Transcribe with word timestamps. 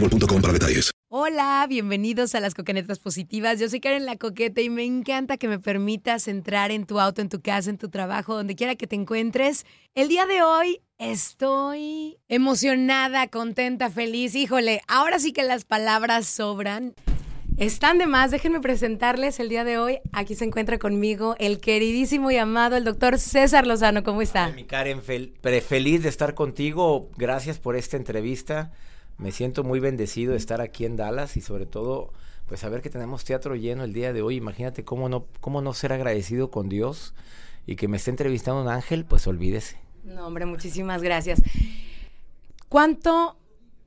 boostmobile.com 0.00 0.40
para 0.40 0.52
detalles. 0.52 0.90
Hola, 1.08 1.64
bienvenidos 1.68 2.34
a 2.34 2.40
las 2.40 2.54
Coquenetas 2.54 2.98
Positivas. 2.98 3.58
Yo 3.60 3.68
soy 3.68 3.80
Karen 3.80 4.04
La 4.06 4.16
Coqueta 4.16 4.60
y 4.60 4.68
me 4.68 4.84
encanta 4.84 5.36
que 5.36 5.48
me 5.48 5.58
permitas 5.58 6.28
entrar 6.28 6.70
en 6.70 6.84
tu 6.84 7.00
auto, 7.00 7.22
en 7.22 7.28
tu 7.28 7.40
casa, 7.40 7.70
en 7.70 7.78
tu 7.78 7.88
trabajo, 7.88 8.34
donde 8.34 8.54
quiera 8.56 8.74
que 8.74 8.86
te 8.86 8.96
encuentres. 8.96 9.64
El 9.94 10.08
día 10.08 10.26
de 10.26 10.42
hoy 10.42 10.80
estoy 10.98 12.18
emocionada, 12.28 13.28
contenta, 13.28 13.88
feliz. 13.90 14.34
Híjole, 14.34 14.82
ahora 14.88 15.18
sí 15.18 15.32
que 15.32 15.42
las 15.44 15.64
palabras 15.64 16.26
sobran. 16.26 16.94
Están 17.56 17.96
de 17.96 18.06
más, 18.06 18.30
déjenme 18.32 18.60
presentarles 18.60 19.40
el 19.40 19.48
día 19.48 19.64
de 19.64 19.78
hoy. 19.78 19.98
Aquí 20.12 20.34
se 20.34 20.44
encuentra 20.44 20.78
conmigo 20.78 21.36
el 21.38 21.58
queridísimo 21.58 22.30
y 22.30 22.36
amado, 22.36 22.76
el 22.76 22.84
doctor 22.84 23.18
César 23.18 23.66
Lozano. 23.66 24.02
¿Cómo 24.02 24.20
está? 24.20 24.50
Mi 24.50 24.64
Karen, 24.64 25.00
fel- 25.00 25.32
feliz 25.62 26.02
de 26.02 26.10
estar 26.10 26.34
contigo. 26.34 27.08
Gracias 27.16 27.58
por 27.58 27.76
esta 27.76 27.96
entrevista. 27.96 28.72
Me 29.18 29.32
siento 29.32 29.64
muy 29.64 29.80
bendecido 29.80 30.32
de 30.32 30.38
estar 30.38 30.60
aquí 30.60 30.84
en 30.84 30.96
Dallas 30.96 31.36
y 31.36 31.40
sobre 31.40 31.66
todo, 31.66 32.12
pues 32.46 32.60
saber 32.60 32.82
que 32.82 32.90
tenemos 32.90 33.24
teatro 33.24 33.56
lleno 33.56 33.84
el 33.84 33.92
día 33.92 34.12
de 34.12 34.22
hoy. 34.22 34.36
Imagínate 34.36 34.84
cómo 34.84 35.08
no, 35.08 35.26
cómo 35.40 35.62
no 35.62 35.72
ser 35.72 35.92
agradecido 35.92 36.50
con 36.50 36.68
Dios 36.68 37.14
y 37.66 37.76
que 37.76 37.88
me 37.88 37.96
esté 37.96 38.10
entrevistando 38.10 38.62
un 38.62 38.68
ángel, 38.68 39.04
pues 39.04 39.26
olvídese. 39.26 39.78
No, 40.04 40.26
hombre, 40.26 40.46
muchísimas 40.46 41.02
gracias. 41.02 41.42
¿Cuánto 42.68 43.38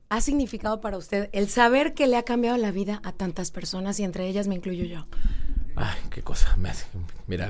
ha 0.08 0.20
significado 0.20 0.80
para 0.80 0.98
usted 0.98 1.30
el 1.32 1.48
saber 1.48 1.94
que 1.94 2.06
le 2.06 2.16
ha 2.16 2.24
cambiado 2.24 2.56
la 2.56 2.72
vida 2.72 3.00
a 3.04 3.12
tantas 3.12 3.50
personas 3.50 4.00
y 4.00 4.04
entre 4.04 4.26
ellas 4.26 4.48
me 4.48 4.56
incluyo 4.56 4.84
yo? 4.84 5.06
Ay, 5.82 5.96
qué 6.10 6.20
cosa. 6.20 6.58
Mira, 7.26 7.48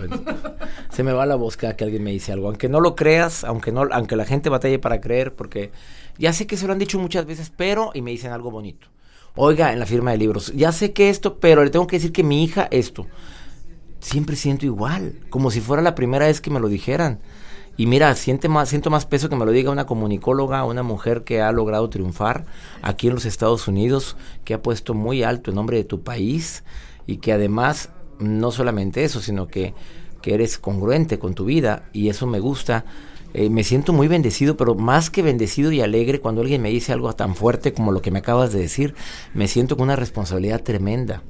se 0.90 1.02
me 1.02 1.12
va 1.12 1.26
la 1.26 1.34
voz 1.34 1.56
cada 1.56 1.74
que 1.74 1.82
alguien 1.82 2.04
me 2.04 2.12
dice 2.12 2.32
algo. 2.32 2.46
Aunque 2.46 2.68
no 2.68 2.78
lo 2.78 2.94
creas, 2.94 3.42
aunque 3.42 3.72
no, 3.72 3.88
aunque 3.90 4.14
la 4.14 4.24
gente 4.24 4.48
batalle 4.48 4.78
para 4.78 5.00
creer, 5.00 5.34
porque 5.34 5.72
ya 6.16 6.32
sé 6.32 6.46
que 6.46 6.56
se 6.56 6.66
lo 6.68 6.72
han 6.72 6.78
dicho 6.78 7.00
muchas 7.00 7.26
veces, 7.26 7.50
pero 7.54 7.90
y 7.92 8.02
me 8.02 8.12
dicen 8.12 8.30
algo 8.30 8.52
bonito. 8.52 8.86
Oiga, 9.34 9.72
en 9.72 9.80
la 9.80 9.86
firma 9.86 10.12
de 10.12 10.18
libros, 10.18 10.52
ya 10.54 10.70
sé 10.70 10.92
que 10.92 11.10
esto, 11.10 11.38
pero 11.40 11.64
le 11.64 11.70
tengo 11.70 11.88
que 11.88 11.96
decir 11.96 12.12
que 12.12 12.22
mi 12.22 12.44
hija 12.44 12.68
esto. 12.70 13.08
Siempre 13.98 14.36
siento 14.36 14.64
igual, 14.64 15.14
como 15.30 15.50
si 15.50 15.60
fuera 15.60 15.82
la 15.82 15.96
primera 15.96 16.26
vez 16.26 16.40
que 16.40 16.50
me 16.50 16.60
lo 16.60 16.68
dijeran. 16.68 17.18
Y 17.76 17.86
mira, 17.86 18.14
siento 18.14 18.48
más 18.48 19.06
peso 19.06 19.28
que 19.28 19.36
me 19.36 19.44
lo 19.44 19.50
diga 19.50 19.72
una 19.72 19.86
comunicóloga, 19.86 20.64
una 20.64 20.84
mujer 20.84 21.24
que 21.24 21.40
ha 21.42 21.50
logrado 21.50 21.90
triunfar 21.90 22.46
aquí 22.80 23.08
en 23.08 23.14
los 23.14 23.24
Estados 23.24 23.66
Unidos, 23.66 24.16
que 24.44 24.54
ha 24.54 24.62
puesto 24.62 24.94
muy 24.94 25.24
alto 25.24 25.50
el 25.50 25.56
nombre 25.56 25.78
de 25.78 25.84
tu 25.84 26.02
país 26.02 26.62
y 27.06 27.16
que 27.16 27.32
además 27.32 27.90
no 28.20 28.50
solamente 28.50 29.04
eso, 29.04 29.20
sino 29.20 29.48
que, 29.48 29.74
que 30.22 30.34
eres 30.34 30.58
congruente 30.58 31.18
con 31.18 31.34
tu 31.34 31.44
vida 31.44 31.88
y 31.92 32.08
eso 32.08 32.26
me 32.26 32.40
gusta. 32.40 32.84
Eh, 33.32 33.48
me 33.48 33.62
siento 33.62 33.92
muy 33.92 34.08
bendecido, 34.08 34.56
pero 34.56 34.74
más 34.74 35.08
que 35.08 35.22
bendecido 35.22 35.70
y 35.70 35.80
alegre 35.80 36.20
cuando 36.20 36.40
alguien 36.40 36.62
me 36.62 36.70
dice 36.70 36.92
algo 36.92 37.12
tan 37.12 37.36
fuerte 37.36 37.72
como 37.72 37.92
lo 37.92 38.02
que 38.02 38.10
me 38.10 38.18
acabas 38.18 38.52
de 38.52 38.60
decir, 38.60 38.94
me 39.34 39.46
siento 39.46 39.76
con 39.76 39.84
una 39.84 39.96
responsabilidad 39.96 40.62
tremenda 40.62 41.22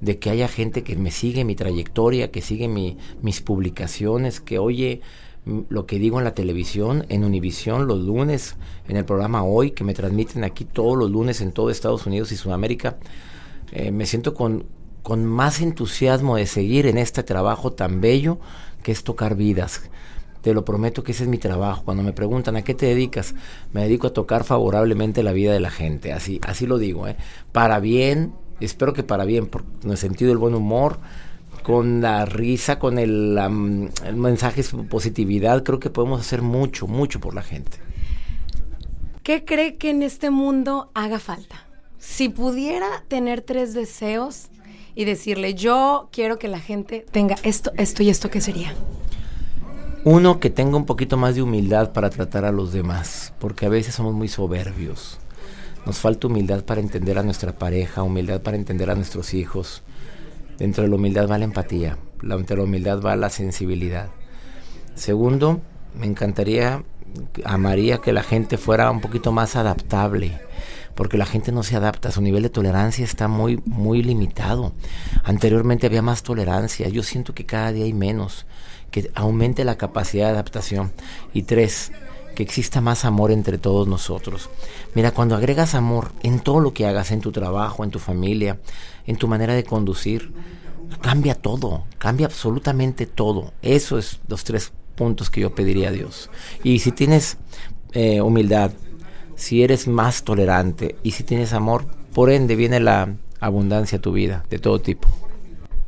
de 0.00 0.18
que 0.18 0.30
haya 0.30 0.48
gente 0.48 0.82
que 0.82 0.96
me 0.96 1.10
sigue 1.10 1.44
mi 1.44 1.54
trayectoria, 1.54 2.30
que 2.30 2.42
sigue 2.42 2.68
mi, 2.68 2.98
mis 3.22 3.40
publicaciones, 3.40 4.40
que 4.40 4.58
oye 4.58 5.00
mm, 5.46 5.60
lo 5.68 5.86
que 5.86 5.98
digo 5.98 6.18
en 6.18 6.24
la 6.24 6.34
televisión, 6.34 7.06
en 7.08 7.24
Univisión 7.24 7.86
los 7.86 8.00
lunes, 8.00 8.56
en 8.88 8.96
el 8.96 9.04
programa 9.04 9.42
Hoy, 9.42 9.70
que 9.70 9.84
me 9.84 9.94
transmiten 9.94 10.44
aquí 10.44 10.64
todos 10.64 10.96
los 10.96 11.10
lunes 11.10 11.40
en 11.40 11.52
todo 11.52 11.70
Estados 11.70 12.06
Unidos 12.06 12.32
y 12.32 12.36
Sudamérica. 12.36 12.98
Eh, 13.72 13.92
me 13.92 14.04
siento 14.04 14.34
con, 14.34 14.64
con 15.02 15.24
más 15.24 15.60
entusiasmo 15.60 16.36
de 16.36 16.46
seguir 16.46 16.86
en 16.86 16.98
este 16.98 17.22
trabajo 17.22 17.72
tan 17.72 18.00
bello 18.00 18.38
que 18.82 18.92
es 18.92 19.04
tocar 19.04 19.34
vidas. 19.34 19.82
Te 20.42 20.54
lo 20.54 20.64
prometo 20.64 21.02
que 21.02 21.12
ese 21.12 21.24
es 21.24 21.28
mi 21.28 21.38
trabajo. 21.38 21.82
Cuando 21.84 22.02
me 22.02 22.12
preguntan 22.12 22.56
a 22.56 22.62
qué 22.62 22.74
te 22.74 22.86
dedicas, 22.86 23.34
me 23.72 23.82
dedico 23.82 24.06
a 24.06 24.12
tocar 24.12 24.44
favorablemente 24.44 25.22
la 25.22 25.32
vida 25.32 25.52
de 25.52 25.60
la 25.60 25.70
gente. 25.70 26.12
Así, 26.12 26.40
así 26.46 26.66
lo 26.66 26.78
digo, 26.78 27.06
¿eh? 27.06 27.16
Para 27.52 27.78
bien, 27.78 28.32
espero 28.60 28.94
que 28.94 29.02
para 29.02 29.24
bien, 29.24 29.46
por, 29.46 29.64
en 29.84 29.90
el 29.90 29.98
sentido 29.98 30.30
del 30.30 30.38
buen 30.38 30.54
humor, 30.54 30.98
con 31.62 32.00
la 32.00 32.24
risa, 32.24 32.78
con 32.78 32.98
el, 32.98 33.36
el 34.06 34.16
mensaje 34.16 34.62
de 34.62 34.82
positividad, 34.84 35.62
creo 35.62 35.78
que 35.78 35.90
podemos 35.90 36.20
hacer 36.20 36.40
mucho, 36.40 36.86
mucho 36.86 37.20
por 37.20 37.34
la 37.34 37.42
gente. 37.42 37.78
¿Qué 39.22 39.44
cree 39.44 39.76
que 39.76 39.90
en 39.90 40.02
este 40.02 40.30
mundo 40.30 40.90
haga 40.94 41.18
falta? 41.18 41.66
Si 41.98 42.30
pudiera 42.30 43.04
tener 43.08 43.42
tres 43.42 43.74
deseos 43.74 44.48
y 44.94 45.04
decirle, 45.04 45.54
yo 45.54 46.08
quiero 46.12 46.38
que 46.38 46.48
la 46.48 46.60
gente 46.60 47.04
tenga 47.10 47.36
esto, 47.42 47.72
esto 47.76 48.02
y 48.02 48.10
esto, 48.10 48.30
¿qué 48.30 48.40
sería? 48.40 48.74
Uno, 50.04 50.40
que 50.40 50.48
tenga 50.48 50.76
un 50.76 50.86
poquito 50.86 51.16
más 51.16 51.34
de 51.34 51.42
humildad 51.42 51.92
para 51.92 52.08
tratar 52.08 52.46
a 52.46 52.52
los 52.52 52.72
demás, 52.72 53.34
porque 53.38 53.66
a 53.66 53.68
veces 53.68 53.94
somos 53.94 54.14
muy 54.14 54.28
soberbios. 54.28 55.18
Nos 55.84 55.98
falta 55.98 56.26
humildad 56.26 56.64
para 56.64 56.80
entender 56.80 57.18
a 57.18 57.22
nuestra 57.22 57.52
pareja, 57.52 58.02
humildad 58.02 58.40
para 58.40 58.56
entender 58.56 58.90
a 58.90 58.94
nuestros 58.94 59.34
hijos. 59.34 59.82
Dentro 60.58 60.84
de 60.84 60.90
la 60.90 60.96
humildad 60.96 61.28
va 61.28 61.38
la 61.38 61.44
empatía, 61.44 61.98
dentro 62.22 62.56
de 62.56 62.62
la 62.62 62.64
humildad 62.64 63.00
va 63.00 63.16
la 63.16 63.30
sensibilidad. 63.30 64.08
Segundo, 64.94 65.60
me 65.98 66.06
encantaría, 66.06 66.82
amaría 67.44 67.98
que 67.98 68.12
la 68.12 68.22
gente 68.22 68.58
fuera 68.58 68.90
un 68.90 69.00
poquito 69.00 69.32
más 69.32 69.56
adaptable, 69.56 70.40
porque 71.00 71.16
la 71.16 71.24
gente 71.24 71.50
no 71.50 71.62
se 71.62 71.76
adapta, 71.76 72.12
su 72.12 72.20
nivel 72.20 72.42
de 72.42 72.50
tolerancia 72.50 73.06
está 73.06 73.26
muy, 73.26 73.62
muy 73.64 74.02
limitado. 74.02 74.74
Anteriormente 75.24 75.86
había 75.86 76.02
más 76.02 76.22
tolerancia, 76.22 76.90
yo 76.90 77.02
siento 77.02 77.32
que 77.32 77.46
cada 77.46 77.72
día 77.72 77.86
hay 77.86 77.94
menos, 77.94 78.44
que 78.90 79.10
aumente 79.14 79.64
la 79.64 79.78
capacidad 79.78 80.26
de 80.26 80.32
adaptación. 80.32 80.92
Y 81.32 81.44
tres, 81.44 81.90
que 82.34 82.42
exista 82.42 82.82
más 82.82 83.06
amor 83.06 83.30
entre 83.30 83.56
todos 83.56 83.88
nosotros. 83.88 84.50
Mira, 84.94 85.12
cuando 85.12 85.36
agregas 85.36 85.74
amor 85.74 86.12
en 86.22 86.38
todo 86.38 86.60
lo 86.60 86.74
que 86.74 86.84
hagas, 86.84 87.12
en 87.12 87.22
tu 87.22 87.32
trabajo, 87.32 87.82
en 87.82 87.90
tu 87.90 87.98
familia, 87.98 88.60
en 89.06 89.16
tu 89.16 89.26
manera 89.26 89.54
de 89.54 89.64
conducir, 89.64 90.34
cambia 91.00 91.34
todo, 91.34 91.84
cambia 91.96 92.26
absolutamente 92.26 93.06
todo. 93.06 93.54
Eso 93.62 93.96
es 93.96 94.20
los 94.28 94.44
tres 94.44 94.70
puntos 94.96 95.30
que 95.30 95.40
yo 95.40 95.54
pediría 95.54 95.88
a 95.88 95.92
Dios. 95.92 96.28
Y 96.62 96.80
si 96.80 96.92
tienes 96.92 97.38
eh, 97.94 98.20
humildad, 98.20 98.72
si 99.40 99.62
eres 99.64 99.88
más 99.88 100.22
tolerante 100.22 100.96
y 101.02 101.12
si 101.12 101.24
tienes 101.24 101.54
amor, 101.54 101.86
por 102.12 102.28
ende 102.30 102.56
viene 102.56 102.78
la 102.78 103.16
abundancia 103.40 103.96
a 103.96 104.00
tu 104.02 104.12
vida, 104.12 104.44
de 104.50 104.58
todo 104.58 104.80
tipo. 104.80 105.08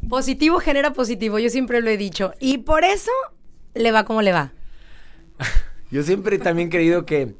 Positivo 0.08 0.58
genera 0.58 0.94
positivo, 0.94 1.38
yo 1.38 1.50
siempre 1.50 1.82
lo 1.82 1.90
he 1.90 1.98
dicho. 1.98 2.32
Y 2.40 2.58
por 2.58 2.82
eso 2.82 3.10
le 3.74 3.92
va 3.92 4.06
como 4.06 4.22
le 4.22 4.32
va. 4.32 4.52
Yo 5.90 6.02
siempre 6.02 6.38
también 6.38 6.68
he 6.68 6.70
creído 6.70 7.04
que 7.04 7.34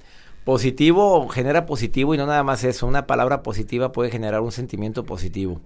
positivo 0.44 1.26
genera 1.28 1.64
positivo 1.64 2.14
y 2.14 2.18
no 2.18 2.26
nada 2.26 2.42
más 2.42 2.62
eso. 2.62 2.86
Una 2.86 3.06
palabra 3.06 3.42
positiva 3.42 3.92
puede 3.92 4.10
generar 4.10 4.42
un 4.42 4.52
sentimiento 4.52 5.04
positivo. 5.04 5.62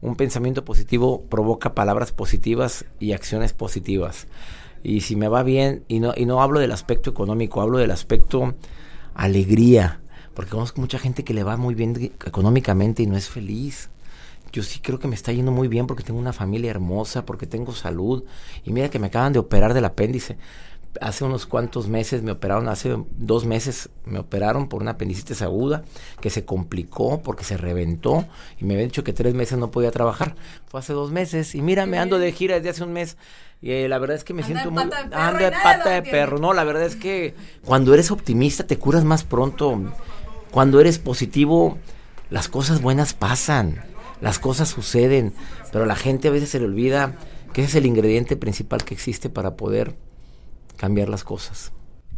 Un 0.00 0.14
pensamiento 0.14 0.64
positivo 0.64 1.24
provoca 1.28 1.74
palabras 1.74 2.12
positivas 2.12 2.84
y 3.00 3.14
acciones 3.14 3.52
positivas. 3.52 4.28
Y 4.84 5.00
si 5.00 5.16
me 5.16 5.26
va 5.26 5.42
bien, 5.42 5.82
y 5.88 5.98
no, 5.98 6.12
y 6.16 6.24
no 6.24 6.40
hablo 6.40 6.60
del 6.60 6.70
aspecto 6.70 7.10
económico, 7.10 7.60
hablo 7.60 7.78
del 7.78 7.90
aspecto 7.90 8.54
alegría. 9.18 10.00
Porque 10.32 10.52
conozco 10.52 10.80
mucha 10.80 10.98
gente 10.98 11.24
que 11.24 11.34
le 11.34 11.42
va 11.42 11.56
muy 11.56 11.74
bien 11.74 12.12
económicamente 12.24 13.02
y 13.02 13.06
no 13.06 13.16
es 13.16 13.28
feliz. 13.28 13.90
Yo 14.52 14.62
sí 14.62 14.80
creo 14.80 14.98
que 14.98 15.08
me 15.08 15.14
está 15.14 15.32
yendo 15.32 15.52
muy 15.52 15.68
bien 15.68 15.86
porque 15.86 16.04
tengo 16.04 16.18
una 16.18 16.32
familia 16.32 16.70
hermosa, 16.70 17.26
porque 17.26 17.46
tengo 17.46 17.74
salud. 17.74 18.24
Y 18.64 18.72
mira 18.72 18.88
que 18.88 18.98
me 18.98 19.08
acaban 19.08 19.32
de 19.32 19.40
operar 19.40 19.74
del 19.74 19.84
apéndice 19.84 20.38
hace 21.00 21.24
unos 21.24 21.46
cuantos 21.46 21.88
meses 21.88 22.22
me 22.22 22.32
operaron, 22.32 22.68
hace 22.68 22.96
dos 23.16 23.44
meses 23.44 23.88
me 24.04 24.18
operaron 24.18 24.68
por 24.68 24.82
una 24.82 24.92
apendicitis 24.92 25.42
aguda 25.42 25.82
que 26.20 26.30
se 26.30 26.44
complicó 26.44 27.22
porque 27.22 27.44
se 27.44 27.56
reventó 27.56 28.26
y 28.58 28.64
me 28.64 28.74
habían 28.74 28.88
dicho 28.88 29.04
que 29.04 29.12
tres 29.12 29.34
meses 29.34 29.58
no 29.58 29.70
podía 29.70 29.90
trabajar. 29.90 30.34
Fue 30.66 30.80
hace 30.80 30.92
dos 30.92 31.10
meses 31.10 31.54
y 31.54 31.62
mira, 31.62 31.86
me 31.86 31.98
ando 31.98 32.18
de 32.18 32.32
gira 32.32 32.56
desde 32.56 32.70
hace 32.70 32.84
un 32.84 32.92
mes. 32.92 33.16
Y 33.60 33.72
eh, 33.72 33.88
la 33.88 33.98
verdad 33.98 34.16
es 34.16 34.24
que 34.24 34.34
me 34.34 34.44
siento 34.44 34.70
muy... 34.70 34.84
Ando 35.12 35.44
de 35.44 35.50
pata 35.50 35.90
de 35.90 36.02
perro. 36.02 36.38
No, 36.38 36.52
la 36.52 36.64
verdad 36.64 36.84
es 36.84 36.96
que 36.96 37.34
cuando 37.64 37.92
eres 37.92 38.10
optimista 38.10 38.66
te 38.66 38.78
curas 38.78 39.04
más 39.04 39.24
pronto. 39.24 39.92
Cuando 40.50 40.80
eres 40.80 40.98
positivo, 40.98 41.78
las 42.30 42.48
cosas 42.48 42.80
buenas 42.80 43.14
pasan. 43.14 43.84
Las 44.20 44.38
cosas 44.38 44.68
suceden. 44.68 45.32
Pero 45.72 45.84
a 45.84 45.86
la 45.88 45.96
gente 45.96 46.28
a 46.28 46.30
veces 46.30 46.50
se 46.50 46.60
le 46.60 46.66
olvida 46.66 47.16
que 47.52 47.62
ese 47.62 47.70
es 47.70 47.74
el 47.76 47.86
ingrediente 47.86 48.36
principal 48.36 48.84
que 48.84 48.94
existe 48.94 49.28
para 49.28 49.56
poder 49.56 49.96
cambiar 50.78 51.10
las 51.10 51.24
cosas. 51.24 51.72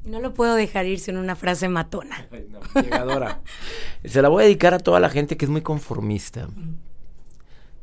No 0.05 0.21
lo 0.21 0.33
puedo 0.33 0.55
dejar 0.55 0.87
irse 0.87 1.11
en 1.11 1.17
una 1.17 1.35
frase 1.35 1.69
matona. 1.69 2.29
llegadora. 2.75 3.41
Se 4.05 4.23
la 4.23 4.29
voy 4.29 4.43
a 4.43 4.47
dedicar 4.47 4.75
a 4.75 4.79
toda 4.79 5.01
la 5.01 5.11
gente 5.11 5.37
que 5.37 5.47
es 5.47 5.51
muy 5.51 5.63
conformista. 5.63 6.49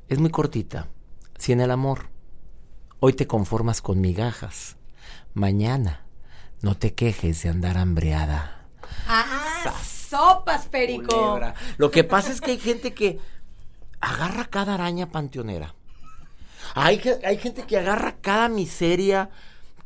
Es 0.07 0.19
muy 0.19 0.29
cortita. 0.29 0.87
Si 1.37 1.51
en 1.51 1.59
el 1.59 1.71
amor 1.71 2.09
hoy 2.99 3.13
te 3.13 3.27
conformas 3.27 3.81
con 3.81 3.99
migajas, 3.99 4.77
mañana 5.33 6.05
no 6.61 6.75
te 6.75 6.93
quejes 6.93 7.43
de 7.43 7.49
andar 7.49 7.77
hambreada. 7.77 8.65
¡Ah! 9.07 9.73
¡Sopas, 9.83 10.67
perico! 10.67 11.39
Lo 11.77 11.91
que 11.91 12.03
pasa 12.03 12.31
es 12.31 12.39
que 12.39 12.51
hay 12.51 12.57
gente 12.57 12.93
que 12.93 13.19
agarra 13.99 14.45
cada 14.45 14.75
araña 14.75 15.11
panteonera. 15.11 15.75
Hay, 16.73 17.01
hay 17.23 17.37
gente 17.37 17.63
que 17.63 17.77
agarra 17.77 18.15
cada 18.21 18.47
miseria 18.49 19.29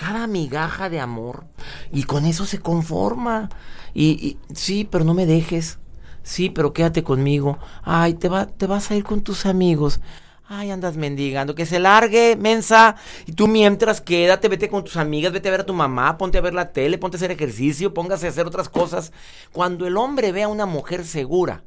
cada 0.02 0.26
migaja 0.26 0.90
de 0.90 1.00
amor 1.00 1.46
y 1.94 2.04
con 2.04 2.26
eso 2.26 2.48
se 2.48 2.58
conforma. 2.58 3.50
Y, 3.94 4.38
sí, 4.52 4.88
pero 4.90 5.04
no 5.04 5.14
me 5.14 5.28
dejes. 5.28 5.78
Sí, 6.24 6.50
pero 6.50 6.74
quédate 6.74 7.04
conmigo. 7.04 7.60
Ay, 7.84 8.16
te, 8.16 8.28
va, 8.28 8.48
te 8.48 8.66
vas 8.66 8.90
a 8.90 8.96
ir 8.96 9.04
con 9.04 9.22
tus 9.22 9.46
amigos. 9.46 10.00
Ay, 10.48 10.72
andas 10.72 10.98
mendigando. 10.98 11.54
Que 11.54 11.68
se 11.68 11.80
largue, 11.80 12.36
mensa. 12.36 12.96
Y 13.28 13.34
tú 13.34 13.48
mientras 13.48 14.02
quédate, 14.02 14.48
vete 14.48 14.70
con 14.70 14.84
tus 14.84 14.98
amigas, 14.98 15.34
vete 15.34 15.50
a 15.50 15.52
ver 15.52 15.62
a 15.62 15.66
tu 15.68 15.74
mamá, 15.76 16.18
ponte 16.18 16.40
a 16.40 16.42
ver 16.42 16.56
la 16.56 16.72
tele, 16.72 16.98
ponte 16.98 17.18
a 17.18 17.20
hacer 17.20 17.30
ejercicio, 17.30 17.94
póngase 17.94 18.26
a 18.26 18.32
hacer 18.32 18.48
otras 18.48 18.70
cosas. 18.70 19.12
Cuando 19.52 19.86
el 19.86 19.98
hombre 19.98 20.32
ve 20.32 20.42
a 20.42 20.48
una 20.48 20.66
mujer 20.66 21.06
segura, 21.06 21.64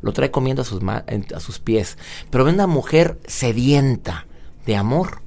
lo 0.00 0.12
trae 0.12 0.30
comiendo 0.30 0.62
a 0.62 0.64
sus, 0.64 0.80
a 0.80 1.40
sus 1.40 1.58
pies. 1.58 1.98
Pero 2.30 2.44
ve 2.44 2.52
a 2.52 2.54
una 2.54 2.68
mujer 2.68 3.18
sedienta 3.26 4.28
de 4.64 4.76
amor 4.76 5.23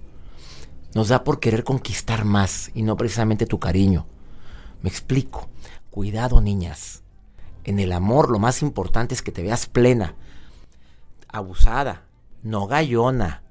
nos 0.98 1.10
da 1.10 1.24
por 1.24 1.40
querer 1.40 1.64
conquistar 1.64 2.26
más 2.26 2.72
y 2.74 2.82
no 2.82 2.98
precisamente 2.98 3.46
tu 3.46 3.60
cariño. 3.60 4.08
Me 4.82 4.90
explico. 4.90 5.48
Cuidado, 5.92 6.42
niñas. 6.42 7.04
En 7.66 7.78
el 7.78 7.92
amor 7.92 8.32
lo 8.32 8.40
más 8.40 8.64
importante 8.64 9.14
es 9.14 9.22
que 9.22 9.32
te 9.32 9.44
veas 9.44 9.68
plena, 9.68 10.16
abusada, 11.28 12.08
no 12.42 12.66
gallona. 12.66 13.44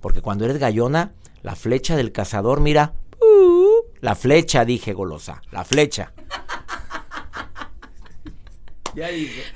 Porque 0.00 0.22
cuando 0.22 0.46
eres 0.46 0.56
gallona, 0.56 1.12
la 1.42 1.54
flecha 1.56 1.94
del 1.94 2.10
cazador, 2.10 2.60
mira, 2.60 2.94
uh, 3.20 3.86
la 4.00 4.14
flecha, 4.14 4.64
dije 4.64 4.94
golosa, 4.94 5.42
la 5.52 5.62
flecha. 5.62 6.14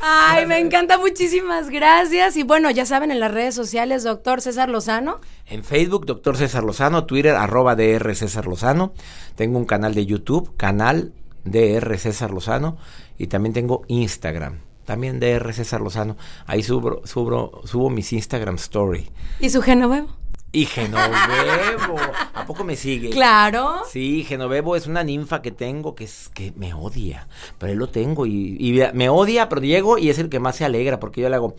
Ay, 0.01 0.47
me 0.47 0.59
encanta, 0.59 0.99
muchísimas 0.99 1.71
gracias. 1.71 2.37
Y 2.37 2.43
bueno, 2.43 2.71
ya 2.71 2.87
saben, 2.87 3.11
en 3.11 3.21
las 3.21 3.33
redes 3.33 3.55
sociales, 3.55 4.03
doctor 4.03 4.41
César 4.41 4.69
Lozano. 4.69 5.21
En 5.47 5.65
Facebook, 5.65 6.07
doctor 6.07 6.37
César 6.37 6.65
Lozano, 6.65 7.05
Twitter, 7.05 7.35
arroba 7.35 7.77
DR 7.77 8.15
César 8.15 8.47
Lozano. 8.47 8.93
Tengo 9.37 9.59
un 9.59 9.65
canal 9.65 9.95
de 9.95 10.07
YouTube, 10.07 10.57
canal 10.57 11.13
DR 11.45 11.99
César 11.99 12.31
Lozano. 12.31 12.77
Y 13.17 13.27
también 13.29 13.53
tengo 13.53 13.83
Instagram, 13.89 14.61
también 14.85 15.21
DR 15.21 15.53
César 15.53 15.81
Lozano. 15.81 16.17
Ahí 16.47 16.63
subo, 16.63 17.07
subo, 17.07 17.63
subo 17.65 17.91
mis 17.91 18.13
Instagram 18.13 18.57
story. 18.57 19.11
¿Y 19.41 19.51
su 19.51 19.63
Genovevo? 19.63 20.09
Y 20.51 20.65
Genovevo. 20.65 21.99
¿A 22.35 22.47
poco 22.47 22.65
me 22.65 22.77
sigue? 22.77 23.11
Claro. 23.11 23.83
Sí, 23.91 24.25
Genovevo 24.25 24.77
es 24.77 24.87
una 24.87 25.05
ninfa 25.05 25.43
que 25.43 25.51
tengo 25.51 25.95
que 25.95 26.05
es 26.05 26.31
que 26.33 26.53
me 26.57 26.73
odia. 26.73 27.29
Pero 27.59 27.73
él 27.73 27.79
lo 27.79 27.89
tengo 27.89 28.27
y, 28.27 28.83
me 28.95 29.09
odia, 29.09 29.49
pero 29.49 29.61
llego 29.61 29.99
y 29.99 30.11
es 30.11 30.19
el 30.19 30.29
que 30.29 30.41
más 30.41 30.57
se 30.57 30.65
alegra 30.65 30.99
porque 30.99 31.21
yo 31.21 31.29
le 31.29 31.37
hago 31.37 31.55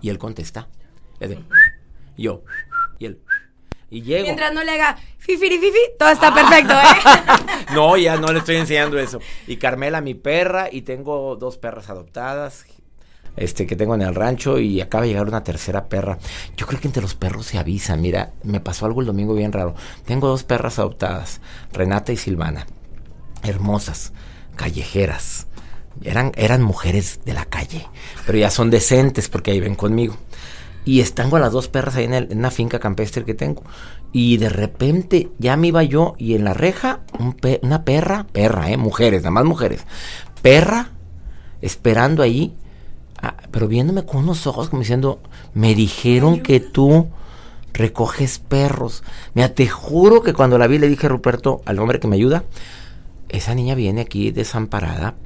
y 0.00 0.10
él 0.10 0.18
contesta. 0.18 0.68
yo 2.16 2.42
y 2.98 3.06
él 3.06 3.20
y 3.88 4.02
llego. 4.02 4.24
Mientras 4.24 4.52
no 4.52 4.64
le 4.64 4.72
haga 4.72 4.98
fifiri 5.18 5.58
fifi, 5.58 5.78
todo 5.98 6.08
está 6.10 6.34
perfecto, 6.34 6.74
¿eh? 6.74 7.74
no, 7.74 7.96
ya 7.96 8.16
no 8.16 8.32
le 8.32 8.40
estoy 8.40 8.56
enseñando 8.56 8.98
eso. 8.98 9.20
Y 9.46 9.56
Carmela, 9.56 10.00
mi 10.00 10.14
perra, 10.14 10.68
y 10.70 10.82
tengo 10.82 11.36
dos 11.36 11.56
perras 11.56 11.88
adoptadas, 11.88 12.66
este 13.36 13.66
que 13.66 13.76
tengo 13.76 13.94
en 13.94 14.02
el 14.02 14.14
rancho 14.14 14.58
y 14.58 14.80
acaba 14.80 15.02
de 15.02 15.10
llegar 15.10 15.28
una 15.28 15.44
tercera 15.44 15.88
perra. 15.88 16.18
Yo 16.56 16.66
creo 16.66 16.80
que 16.80 16.88
entre 16.88 17.02
los 17.02 17.14
perros 17.14 17.46
se 17.46 17.58
avisan. 17.58 18.00
Mira, 18.00 18.32
me 18.42 18.60
pasó 18.60 18.86
algo 18.86 19.00
el 19.00 19.06
domingo 19.06 19.34
bien 19.34 19.52
raro. 19.52 19.74
Tengo 20.04 20.28
dos 20.28 20.44
perras 20.44 20.78
adoptadas, 20.78 21.40
Renata 21.72 22.12
y 22.12 22.16
Silvana. 22.16 22.66
Hermosas, 23.42 24.12
callejeras. 24.56 25.46
Eran, 26.02 26.32
eran 26.36 26.62
mujeres 26.62 27.20
de 27.24 27.32
la 27.32 27.46
calle, 27.46 27.86
pero 28.26 28.36
ya 28.36 28.50
son 28.50 28.70
decentes 28.70 29.28
porque 29.28 29.52
ahí 29.52 29.60
ven 29.60 29.74
conmigo. 29.74 30.16
Y 30.84 31.00
están 31.00 31.30
con 31.30 31.40
las 31.40 31.52
dos 31.52 31.68
perras 31.68 31.96
ahí 31.96 32.04
en, 32.04 32.28
una 32.38 32.50
finca 32.50 32.78
campestre 32.78 33.24
que 33.24 33.34
tengo. 33.34 33.62
Y 34.12 34.36
de 34.36 34.48
repente 34.48 35.30
ya 35.38 35.56
me 35.56 35.68
iba 35.68 35.82
yo 35.82 36.14
y 36.16 36.34
en 36.34 36.44
la 36.44 36.54
reja 36.54 37.00
una 37.62 37.84
perra, 37.84 38.26
perra, 38.32 38.70
eh, 38.70 38.76
mujeres, 38.76 39.22
nada 39.22 39.32
más 39.32 39.44
mujeres. 39.44 39.84
Perra 40.42 40.92
esperando 41.60 42.22
ahí 42.22 42.54
Ah, 43.28 43.34
pero 43.50 43.66
viéndome 43.66 44.04
con 44.04 44.22
unos 44.22 44.46
ojos 44.46 44.68
como 44.68 44.82
diciendo, 44.82 45.18
me 45.52 45.74
dijeron 45.74 46.38
que 46.38 46.60
tú 46.60 47.08
recoges 47.72 48.38
perros. 48.38 49.02
Mira, 49.34 49.48
te 49.48 49.66
juro 49.66 50.22
que 50.22 50.32
cuando 50.32 50.58
la 50.58 50.68
vi 50.68 50.78
le 50.78 50.88
dije 50.88 51.06
a 51.06 51.08
Ruperto, 51.08 51.60
al 51.64 51.80
hombre 51.80 51.98
que 51.98 52.06
me 52.06 52.14
ayuda, 52.14 52.44
esa 53.28 53.56
niña 53.56 53.74
viene 53.74 54.00
aquí 54.00 54.30
desamparada. 54.30 55.16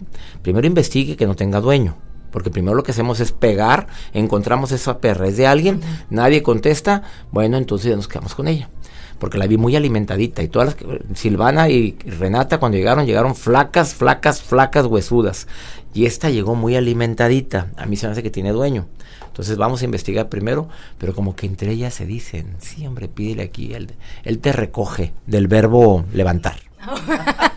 Primero 0.40 0.66
investigue 0.66 1.19
que 1.19 1.26
no 1.26 1.37
tenga 1.37 1.61
dueño. 1.61 1.95
Porque 2.30 2.49
primero 2.49 2.75
lo 2.75 2.85
que 2.85 2.92
hacemos 2.92 3.21
es 3.21 3.33
pegar, 3.33 3.88
encontramos 4.14 4.73
esa 4.73 4.99
perra, 4.99 5.26
es 5.28 5.37
de 5.37 5.47
alguien, 5.47 5.83
nadie 6.09 6.42
contesta, 6.42 7.02
bueno, 7.33 7.59
entonces 7.59 7.90
ya 7.90 7.97
nos 7.97 8.09
quedamos 8.09 8.35
con 8.35 8.49
ella. 8.49 8.71
Porque 9.20 9.38
la 9.38 9.46
vi 9.46 9.56
muy 9.56 9.76
alimentadita 9.76 10.42
y 10.42 10.48
todas 10.48 10.74
las, 10.74 10.98
Silvana 11.14 11.68
y 11.68 11.96
Renata 12.04 12.58
cuando 12.58 12.76
llegaron, 12.76 13.06
llegaron 13.06 13.36
flacas, 13.36 13.94
flacas, 13.94 14.42
flacas, 14.42 14.86
huesudas. 14.86 15.46
Y 15.94 16.06
esta 16.06 16.30
llegó 16.30 16.56
muy 16.56 16.74
alimentadita. 16.74 17.68
A 17.76 17.86
mí 17.86 17.96
se 17.96 18.06
me 18.06 18.12
hace 18.12 18.24
que 18.24 18.30
tiene 18.30 18.50
dueño. 18.50 18.88
Entonces 19.26 19.56
vamos 19.58 19.82
a 19.82 19.84
investigar 19.84 20.28
primero, 20.28 20.68
pero 20.98 21.14
como 21.14 21.36
que 21.36 21.46
entre 21.46 21.70
ellas 21.70 21.94
se 21.94 22.06
dicen, 22.06 22.56
sí, 22.58 22.84
hombre, 22.86 23.06
pídele 23.06 23.44
aquí. 23.44 23.74
Él, 23.74 23.92
él 24.24 24.40
te 24.40 24.52
recoge 24.52 25.12
del 25.26 25.46
verbo 25.46 26.04
levantar. 26.12 26.56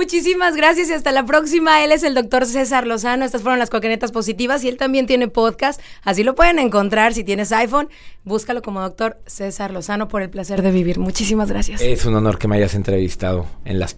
Muchísimas 0.00 0.56
gracias 0.56 0.88
y 0.88 0.94
hasta 0.94 1.12
la 1.12 1.26
próxima. 1.26 1.84
Él 1.84 1.92
es 1.92 2.02
el 2.04 2.14
doctor 2.14 2.46
César 2.46 2.86
Lozano. 2.86 3.26
Estas 3.26 3.42
fueron 3.42 3.58
las 3.58 3.68
coquenetas 3.68 4.12
positivas 4.12 4.64
y 4.64 4.68
él 4.68 4.78
también 4.78 5.06
tiene 5.06 5.28
podcast. 5.28 5.78
Así 6.04 6.24
lo 6.24 6.34
pueden 6.34 6.58
encontrar 6.58 7.12
si 7.12 7.22
tienes 7.22 7.52
iPhone. 7.52 7.90
Búscalo 8.24 8.62
como 8.62 8.80
doctor 8.80 9.20
César 9.26 9.70
Lozano 9.72 10.08
por 10.08 10.22
el 10.22 10.30
placer 10.30 10.62
de 10.62 10.70
vivir. 10.70 10.98
Muchísimas 10.98 11.50
gracias. 11.50 11.82
Es 11.82 12.06
un 12.06 12.14
honor 12.14 12.38
que 12.38 12.48
me 12.48 12.56
hayas 12.56 12.74
entrevistado 12.74 13.44
en 13.66 13.78
las. 13.78 13.94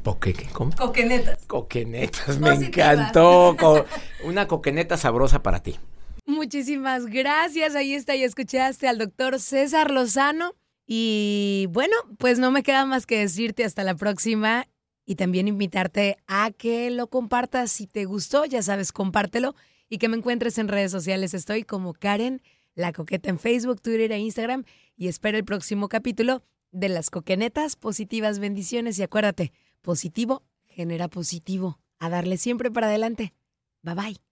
¿Cómo? 0.52 0.72
Coquenetas. 0.76 1.38
Coquenetas, 1.46 2.40
me 2.40 2.50
Positivas. 2.56 2.94
encantó. 2.94 3.56
Co- 3.60 3.84
una 4.24 4.48
coqueneta 4.48 4.96
sabrosa 4.96 5.40
para 5.44 5.62
ti. 5.62 5.78
Muchísimas 6.26 7.06
gracias. 7.06 7.76
Ahí 7.76 7.94
está, 7.94 8.16
ya 8.16 8.26
escuchaste 8.26 8.88
al 8.88 8.98
doctor 8.98 9.38
César 9.38 9.92
Lozano. 9.92 10.56
Y 10.84 11.68
bueno, 11.70 11.94
pues 12.18 12.40
no 12.40 12.50
me 12.50 12.64
queda 12.64 12.86
más 12.86 13.06
que 13.06 13.20
decirte 13.20 13.64
hasta 13.64 13.84
la 13.84 13.94
próxima 13.94 14.66
y 15.04 15.16
también 15.16 15.48
invitarte 15.48 16.16
a 16.26 16.50
que 16.50 16.90
lo 16.90 17.08
compartas. 17.08 17.72
Si 17.72 17.86
te 17.86 18.04
gustó, 18.04 18.44
ya 18.44 18.62
sabes, 18.62 18.92
compártelo 18.92 19.54
y 19.88 19.98
que 19.98 20.08
me 20.08 20.16
encuentres 20.16 20.58
en 20.58 20.68
redes 20.68 20.90
sociales. 20.92 21.34
Estoy 21.34 21.64
como 21.64 21.92
Karen, 21.94 22.42
la 22.74 22.92
coqueta 22.92 23.28
en 23.28 23.38
Facebook, 23.38 23.80
Twitter 23.80 24.12
e 24.12 24.18
Instagram 24.18 24.64
y 24.96 25.08
espera 25.08 25.38
el 25.38 25.44
próximo 25.44 25.88
capítulo 25.88 26.42
de 26.70 26.88
las 26.88 27.10
coquenetas 27.10 27.76
positivas. 27.76 28.38
Bendiciones 28.38 28.98
y 28.98 29.02
acuérdate, 29.02 29.52
positivo 29.82 30.42
genera 30.72 31.08
positivo. 31.08 31.78
A 31.98 32.08
darle 32.08 32.36
siempre 32.36 32.70
para 32.70 32.88
adelante. 32.88 33.32
Bye 33.82 33.94
bye. 33.94 34.31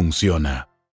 funciona. 0.01 0.70